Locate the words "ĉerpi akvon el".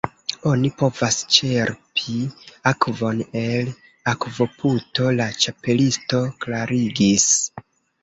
1.35-3.71